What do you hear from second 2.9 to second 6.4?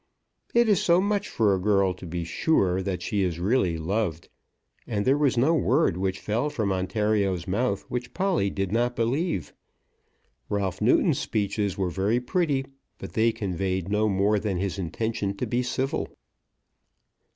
she is really loved! And there was no word which